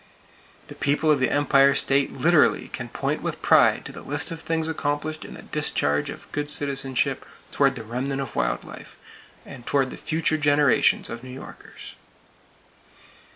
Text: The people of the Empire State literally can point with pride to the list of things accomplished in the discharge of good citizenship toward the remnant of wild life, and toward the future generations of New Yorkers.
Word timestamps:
The 0.65 0.73
people 0.73 1.11
of 1.11 1.19
the 1.19 1.29
Empire 1.29 1.75
State 1.75 2.11
literally 2.11 2.69
can 2.69 2.89
point 2.89 3.21
with 3.21 3.43
pride 3.43 3.85
to 3.85 3.91
the 3.91 4.01
list 4.01 4.31
of 4.31 4.41
things 4.41 4.67
accomplished 4.67 5.23
in 5.23 5.35
the 5.35 5.43
discharge 5.43 6.09
of 6.09 6.25
good 6.31 6.49
citizenship 6.49 7.23
toward 7.51 7.75
the 7.75 7.83
remnant 7.83 8.19
of 8.19 8.35
wild 8.35 8.63
life, 8.63 8.95
and 9.45 9.63
toward 9.63 9.91
the 9.91 9.97
future 9.97 10.39
generations 10.39 11.07
of 11.07 11.23
New 11.23 11.29
Yorkers. 11.29 11.93